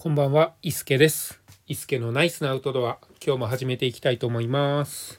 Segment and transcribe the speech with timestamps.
[0.00, 1.40] こんばんは、伊助です。
[1.66, 5.18] 伊助のナイスなアウトドア、今日も始めていきたいと思います。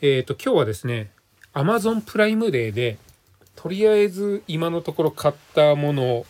[0.00, 1.10] えっ、と、今日はですね、
[1.54, 2.98] Amazon プライムデーで、
[3.56, 6.24] とりあえず今のところ買ったもの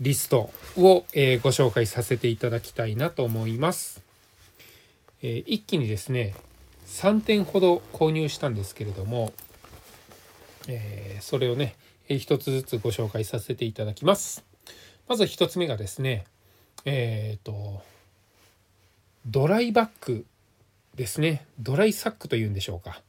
[0.00, 4.02] リストを、えーご紹介させていただきたいなと思います。
[5.20, 6.34] えー一気にですね、
[6.86, 9.34] 3点ほど購入したんですけれども、
[10.66, 11.76] えそれをね、
[12.08, 14.51] えー一つずつご紹介させていただきます。
[15.12, 16.24] まず一つ目がですね、
[16.86, 17.82] えっ、と、
[19.26, 20.24] ドライバッグ
[20.94, 21.44] ですね。
[21.60, 23.02] ドライサックというんでしょうか。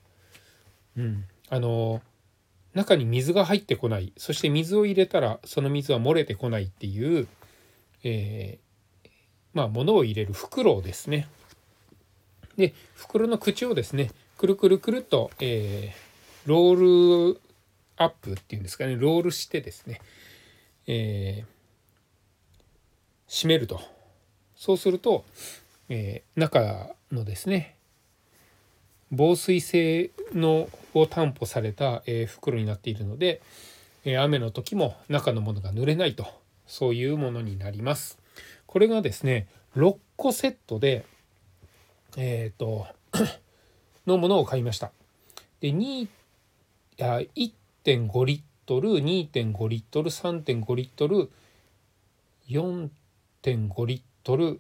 [0.98, 1.24] うん。
[1.48, 2.02] あの、
[2.74, 4.12] 中に水が入ってこない。
[4.18, 7.26] そして水を入れたら、その水は漏れてこないっていう、
[8.04, 9.10] えー
[9.54, 11.30] まあ、物を入れる袋ですね。
[12.58, 17.42] で、袋の口をですね、くるくるくるっと、えーロール
[17.96, 20.02] アップっていうんですかね、ロールしてですね、
[20.86, 21.53] えー
[23.34, 23.82] 閉めると
[24.56, 25.26] そうすると、
[25.90, 27.76] えー中のですね
[29.12, 33.42] 防水性のを担保された、えー袋になっているので、
[34.06, 36.28] えー雨の時も中のものが濡れないと
[36.68, 38.20] そういうものになります。
[38.68, 41.04] これがですね6個セットで
[42.16, 42.86] えっ、と
[44.06, 44.92] のものを買いました。
[45.60, 46.08] で2
[47.02, 51.32] あ1.5リットル2.5リットル3.5リットル
[52.48, 52.90] 4.5
[53.52, 53.58] リ
[53.98, 54.60] ットル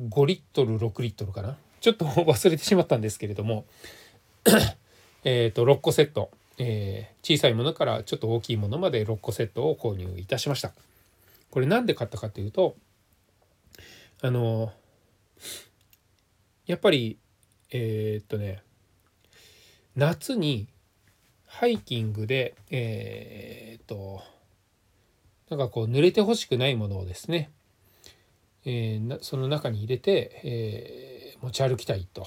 [0.00, 1.56] 5リットル6リットルかな？
[1.80, 3.66] ちょっと 忘れてしまったんですけれども
[5.24, 10.72] えっと6個セット、えー小さいものからちょっと大きいものまで6個セットを購入いたしました。
[11.50, 12.74] これなんで買ったかというと
[14.22, 14.72] あの
[16.66, 17.18] やっぱり
[17.70, 18.62] えーっとね
[19.94, 20.66] 夏に
[21.46, 24.24] ハイキングでえーっと
[25.52, 27.50] なんかこう濡れてほしくないものをですね、
[28.64, 32.24] えーなその中に入れて、えー持ち歩きたいと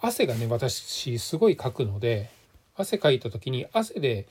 [0.00, 2.30] 汗がね私すごいかくので
[2.74, 4.26] 汗かいた時に汗で、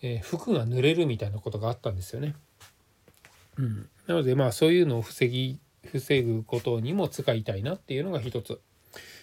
[0.00, 2.36] えー服が濡れるみたいなことがあったんですよね。
[3.58, 8.60] うん、なのでまあそういうのを防ぎ防ぐことにも使いたいなっていうのが一つ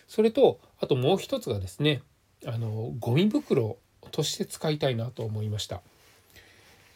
[0.09, 2.01] それとあともう一つがですね
[2.45, 3.77] あのゴミ袋
[4.11, 5.81] として使いたいなと思いました。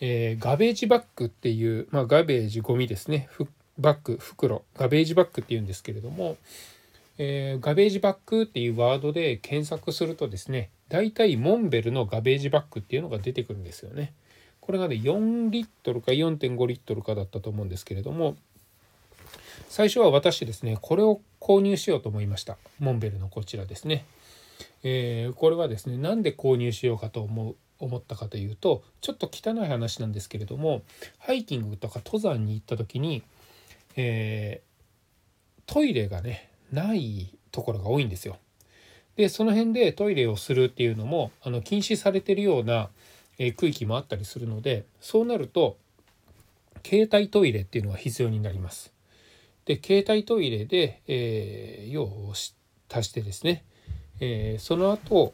[0.01, 6.37] えーガベージバッグっていう、まあ、ガベージゴミですねふバッグ袋ガベージバッグっていうんですけれども、
[7.17, 14.13] えーガベージバッグっていうワードで検索するとですね大体モンベルのガベージバッグっていうのが出てくるんですよね。
[14.61, 18.35] これがね4リットルか4.5リットルかだったと思うんですけれども
[19.67, 24.05] 最初は私ですねこれを購入しようと思いましたモンベルのこちらですね。
[24.83, 30.83] えーこれはですねなんで購入しようかと思う思ったかというとちょっと汚い話なんですけれども
[31.17, 33.23] ハイキングとか登山に行った時に、
[33.95, 34.69] えー
[35.71, 38.37] トイレがねないところが多いんですよ。
[39.17, 42.89] でその辺でトイレをするっていうのもあの禁止されてるような、
[43.37, 45.77] え区域もあったりするのでそうなると
[46.83, 48.91] 携帯トイレっていうのが必要になります。
[49.65, 52.53] で携帯トイレで、えー用を足
[53.09, 53.63] してですね、
[54.19, 55.33] えーその後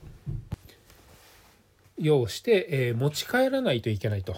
[1.97, 4.35] 用して、えー持ち帰らないといけないと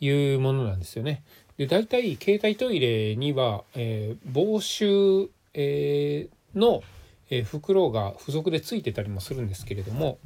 [0.00, 1.22] いうものなんですよね。
[1.56, 6.82] で大体携帯トイレには、えー防臭、えーの、
[7.30, 10.18] えー袋が付属でついてたりもするんですけれども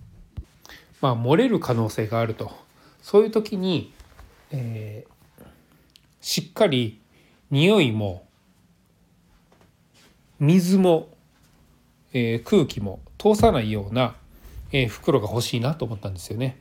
[1.01, 2.51] まあ漏れる可能性があると
[3.03, 3.93] そういう時に、
[4.51, 5.15] えー
[6.21, 7.01] しっかり
[7.51, 8.27] 匂いも
[10.41, 11.09] 水も、
[12.13, 14.17] えー空気も通さないような、
[14.77, 16.59] え袋が欲しいなと思ったんですよね。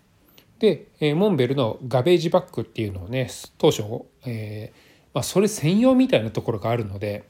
[0.59, 3.83] で、えモンベルのガベージバッグっていうのをね当初、
[4.25, 4.77] えー
[5.13, 7.23] まあ、それ専用みたいなところがあるので、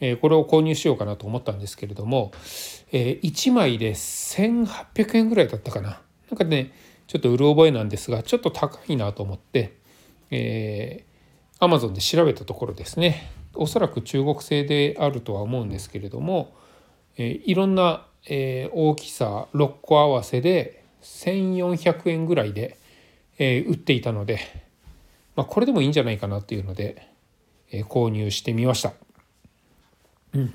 [0.00, 2.32] えこれを購入しようかなと思ったんですけれども、
[2.90, 6.00] え1枚で1800円ぐらいだったかな。
[6.30, 6.72] なんかね
[7.06, 9.76] ちょっとうる覚えなんですがちょっと高いなと思って、
[10.30, 11.14] えー
[11.60, 16.52] Amazon で調べたところですねおそらく中国製であるとは思うんですけれども、
[17.16, 22.78] えーいろんな、えー大きさ6個合わせで1400円ぐらいで、
[23.38, 24.40] えー売っていたので、
[25.36, 27.08] まあ、これでもいいんじゃないかなっていうので、
[27.70, 28.92] えー購入してみました。
[30.32, 30.54] うん、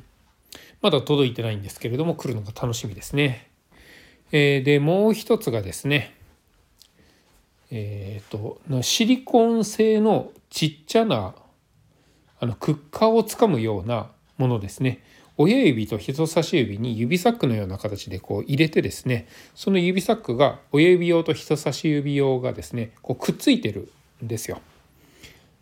[0.82, 3.50] まだ届いてないんですけれども来るのが楽しみですね。
[4.32, 6.16] えーでもう一つがですね
[7.72, 11.36] えー、とシリコン製のちっちゃな
[12.40, 15.04] あのクッカーをつかむようなものですね
[15.42, 19.26] 親指と人差し指に指サックのような形でこう入れてですね
[19.56, 23.90] その指サックが親指用と人差し指用がですねこうくっついてる
[24.24, 24.60] んですよ。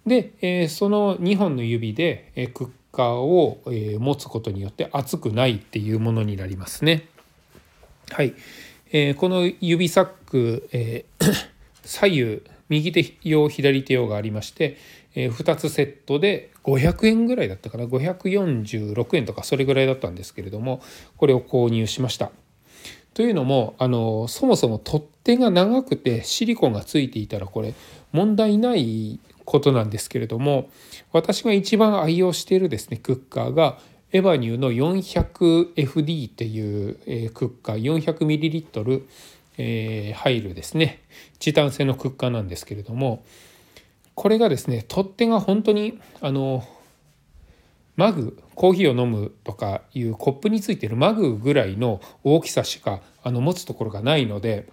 [0.08, 7.10] で、えー、その2本の指で、え、クッカーを、え、持つことによって熱くないっていうものになりますね。
[8.12, 8.34] はい、
[8.94, 11.17] えー、この指サック、えー、
[11.88, 14.78] 左右右手用左手用がありまして、
[15.16, 20.82] えー、2つセットで500円ぐらいだったかな546円とかそれぐらいだったんですけれども
[21.18, 22.32] これを購入しました。
[23.14, 27.74] というのもあのそもそも取っ手が長くてシリコンがついていたらこれ
[28.12, 30.70] 問題ないことなんですけれども
[31.12, 33.80] 私が一番愛用しているですねクッカーが
[34.12, 39.04] エバニューの 400FD っていう、えー、クッカー 400ml、
[39.58, 41.02] えー、入るですね
[41.40, 43.24] チタン製のクッカーなんですけれども
[44.14, 46.64] これがですね取っ手が本当にあの
[47.96, 54.70] マグコーヒーを飲むとかいうコップについてるマグぐらいの大きさしかあの持つところがないので、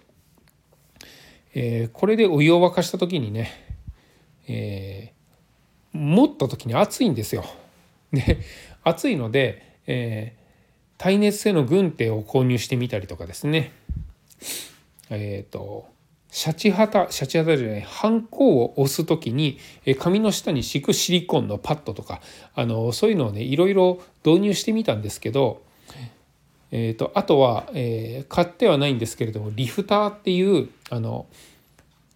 [1.55, 3.51] えー、これでお湯を沸かした時にね、
[4.47, 7.45] えー、持った時に熱いんですよ。
[8.13, 8.39] で
[8.83, 13.71] 熱いので、えー、耐熱性の軍手を購入してみたりとかですね
[15.09, 15.87] えっ、ー、と
[16.35, 19.57] シャチハタシャチハタじゃないハンコを押す時に
[19.99, 22.19] 紙の下に敷くシリコンのパッドとか
[22.55, 25.61] あのそういうのをねいろいろ導入してみたんですけど、
[26.71, 31.25] えーと、あとは、えー、買ってはないんですけれどもリフターっていうあの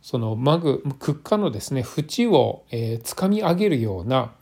[0.02, 4.34] そのマグクッカのですね縁を、えー、掴み上げるような、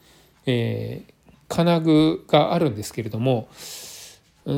[0.48, 3.48] えー、金具があるんですけれども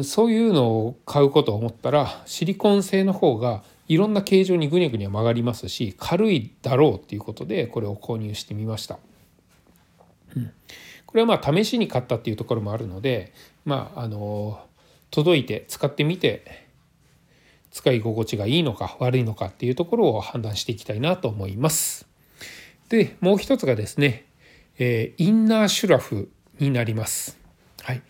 [0.04, 9.00] そういうのを買うことを思ったらシリコン製の方がいろんな形状にぐにゃぐにゃ曲がりますし軽いだろうっていうことでこれを購入してみました。
[10.38, 10.52] うん、
[11.08, 13.34] これはまあ試しに買ったっていうところもあるので
[13.66, 14.62] まああの
[15.10, 16.68] 届いて使ってみて
[17.72, 22.08] 使い心地がいいのか悪いのかっていうところを判断していきたいなと思います。
[22.90, 24.26] でもう一つがですね、
[24.78, 27.40] えー、インナーシュラフになります。
[27.82, 28.04] はい、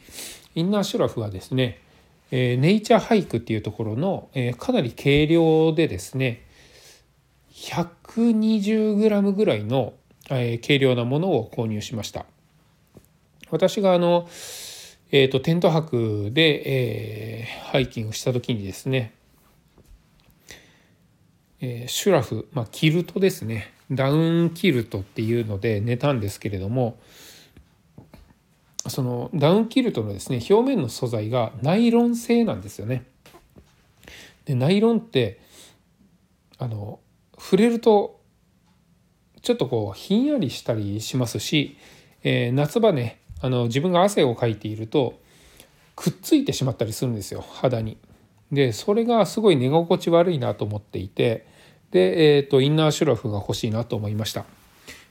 [0.56, 1.81] インナーシュラフはですね
[2.31, 6.46] えー、ネイチャーハイクっていうところの、えー、かなり軽量でですね
[7.54, 9.94] 120g ぐらいの、
[10.30, 12.26] えー、軽量なものを購入しました。
[13.52, 14.28] 私があの、
[15.12, 19.14] えーと、テント泊で、えー、ハイキングした時にですね、
[21.62, 23.74] えー、シュラフ、まあ、キルトですね。
[23.92, 27.00] ダウンキルトっていうので寝たんですけれども
[28.90, 33.06] そのダウンキルトのですね表面の素材がナイロン製なんですよね。
[34.46, 35.40] でナイロンって
[36.58, 37.00] あの
[37.38, 38.20] 触れると
[39.42, 41.78] ちょっとこうひんやりしたりしますし、
[42.24, 45.20] えー、夏場ねあの自分が汗をかいていると
[45.96, 47.98] くっついてしまったりするんですよ肌に。
[48.52, 51.46] でそれがすごい寝心地悪いなと思っていて
[51.92, 54.46] で、えーと、インナーシュラフが欲しいなと思いました。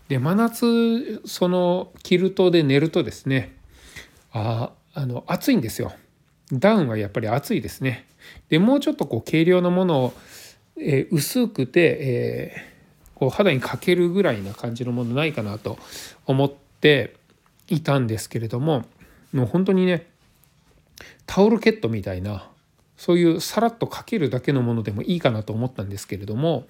[0.09, 3.58] で真夏そのキルトで寝るとですね
[4.39, 5.93] ああの暑いんですよ。
[6.53, 8.07] ダウンはやっぱり暑いですね。
[8.49, 10.13] でもうちょっとこう軽量なものを、
[10.79, 15.79] えー、薄くて、えー、こう肌にかけるぐらいな感じのものないかなと
[16.27, 17.17] 思って
[17.69, 18.85] いたんですけれども
[19.33, 20.07] もう本当にね
[21.27, 22.49] タオルケットみたいな
[22.97, 26.67] そういうさらっとかけるだけのものでもいいかなと思ったんですけれども、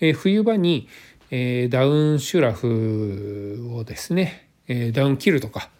[0.00, 0.88] えー、冬場に、
[1.32, 5.70] えダウンシュラフをですね、えダウンキルとか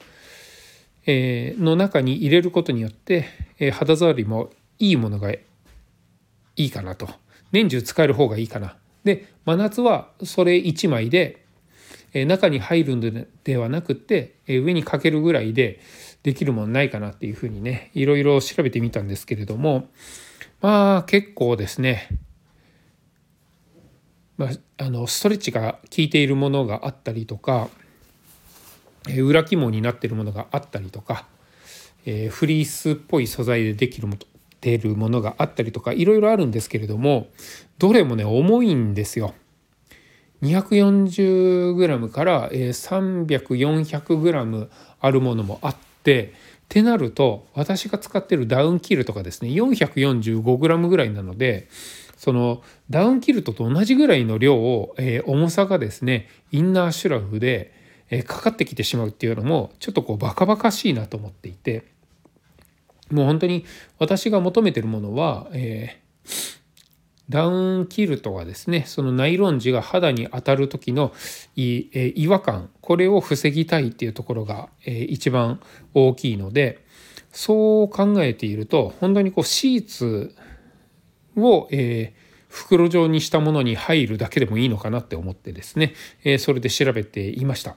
[1.06, 3.26] えの中に入れることによって、
[3.58, 5.40] え肌触りもいいものがい
[6.56, 7.08] いかなと。
[7.52, 8.76] 年中使える方がいいかな。
[9.04, 11.44] で真夏はそれ1枚で、
[12.12, 15.80] え中に入るのではなくって、え上にかけるぐらいで
[16.22, 19.88] できるものないかなっていうふうにねいろいろ調べてみたんですけれども
[20.60, 22.08] まあ結構ですね
[24.36, 27.70] まあ、あのストレッチが効いているものがあったりとか
[29.22, 31.26] 裏肝になってるものがあったりとか、
[32.04, 34.16] えー、フリースっぽい素材でできるも
[34.60, 37.28] てるものがあったりとかいろいろあるんですけれども
[37.78, 39.34] どれもね重いんですよ。
[40.42, 44.68] 240g から 300400g
[45.00, 46.34] あるものもあって
[46.66, 51.68] ってなると私が使ってるダウンキルとかですね 445g ぐらいなので
[52.16, 57.72] そのダウンキルトと同じぐらいの量を、えー、重さがですねインナーシュラフで
[58.10, 61.84] えかかってきてしまうっていうのもちょっとこうバカバカしいなと思っていて
[63.10, 63.64] もう本当に
[63.98, 66.66] 私が求めてるものは、えー、
[67.28, 71.12] ダウンキルトはですねそのナイロン地が肌に当たる時の
[71.54, 75.60] い、え違和感これを防ぎたいっていうところが、えー、一番
[75.94, 76.84] 大きいので
[77.32, 80.34] そう考えていると本当にこうシーツ
[81.36, 85.92] を、えー、袋状にしたものに入るだけでもいいのかなって思ってですね、
[86.24, 87.76] えそれで調べていました。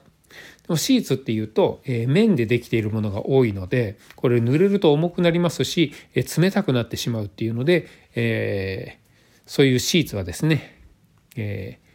[0.76, 10.78] シーツっていうと、え綿でできているものが多いのでこれ濡れると重くなりますし、え冷たくなってしまうっていうので、えー、そういうシーツはですね、
[11.36, 11.90] えー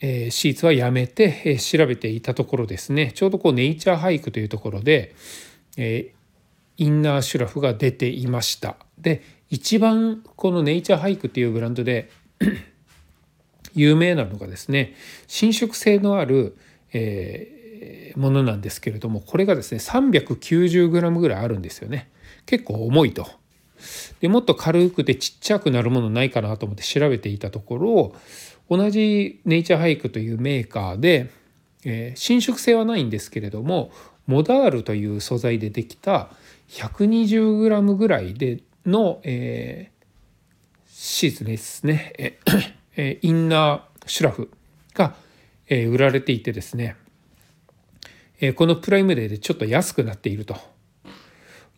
[0.00, 3.12] えシーツはやめて、え調べていたところですね。
[3.14, 5.14] ちょうどこうネイチャーハイクというところで、
[5.78, 6.12] え
[6.76, 8.76] インナーシュラフが出ていました。
[8.98, 12.10] で一番このネイチャーハイクっていうブランドで
[13.74, 14.94] 有名なのがですね
[15.26, 16.56] 伸縮性のある、
[16.92, 22.10] えー、ものなんですけれどもこれがですね 390g ぐらいあるんですよね
[22.46, 23.26] 結構重いと。
[24.20, 28.14] でもっと軽くてちっちゃくなるものないかなと思って調べていたところ
[28.70, 31.30] 同じネイチャーハイクというメーカーで、
[31.84, 33.90] えー、伸縮性はないんですけれども
[34.26, 36.30] モダールという素材でできた
[36.68, 42.38] 120g ぐらいでの、えー、シーツですね、
[42.96, 44.50] えインナーシュラフ
[44.94, 45.14] が、
[45.68, 46.96] え、売られていてですね、
[48.40, 50.56] え、このプライムデーでちょっと安くなっていると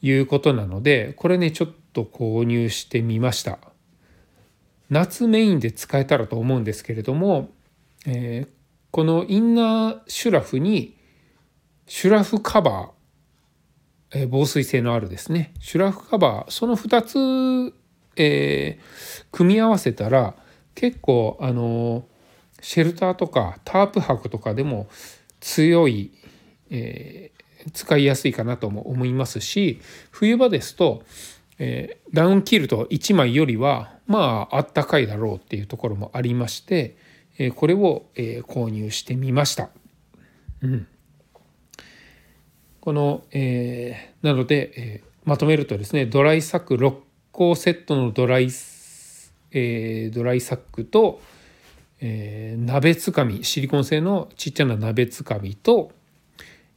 [0.03, 3.59] いうことなのでこれねちょっと購入してみました。
[4.89, 7.51] 夏メインで使えたらと思うんですけれども、
[8.07, 8.47] え、
[8.91, 10.97] このインナーシュラフに
[11.87, 12.97] シュラフカバー
[14.13, 17.75] え防水性のあるですねシュラフカバーその2つ、
[18.17, 20.35] えー、組み合わせたら
[20.77, 22.05] 結構あの
[22.61, 24.87] シェルターとかタープ泊とかでも
[25.41, 26.13] 強い、
[26.71, 29.81] えー、使いやすいかなとも思いますし
[30.11, 31.03] 冬場ですと、
[31.59, 36.97] えー、ダウンキルト1枚よりはまああったかいだろうっていうところもありまして、
[37.39, 39.71] えこれを、え購入してみました。
[40.63, 40.87] うん
[42.81, 46.95] この、え、なので、え、まとめるとですねドライサック6
[47.33, 48.76] 個セットのドライサク、
[49.53, 51.21] えー、ドライサックと、
[52.01, 55.93] えー、鍋つかみシリコン製のちっちゃな鍋つかみと、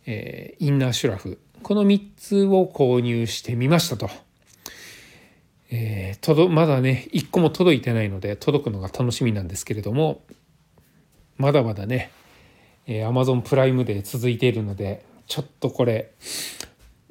[0.05, 4.09] えー、インナーシュラフこの3つを購入してみましたと。
[5.71, 10.23] えー、とまだね1個も届いてないので届くのが楽しみなんですけれども
[11.37, 12.11] まだまだね、
[12.87, 16.11] えー、Amazon プライムで続いているのでちょっとこれ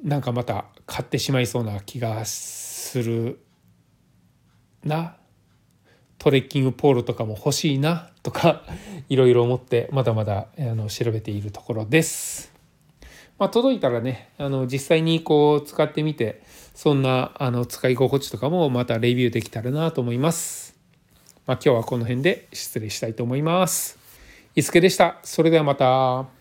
[0.03, 3.39] なんかまた買ってしまいそうな気がする
[4.83, 5.15] な
[6.19, 8.63] トレッキングポールとかも欲しいなとか
[9.09, 12.53] いろいろ思ってまだまだあの調べているところです。
[13.39, 16.41] まあ、届いたらねあの実際にこう使ってみて
[16.75, 20.77] そんなあの使い心地とかもまたレビューできたらなと思います。
[21.47, 23.97] まあ、今日はこの辺で失礼したいと思います。
[24.55, 25.17] いすけでした。
[25.23, 26.38] それではまた。